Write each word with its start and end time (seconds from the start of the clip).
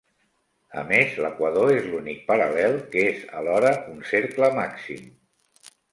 A 0.81 0.83
més, 0.91 1.17
l'equador 1.25 1.69
és 1.75 1.85
l'únic 1.91 2.23
paral·lel 2.31 2.79
que 2.95 3.03
és 3.11 3.21
alhora 3.43 3.75
un 3.93 4.01
cercle 4.15 4.51
màxim. 4.57 5.05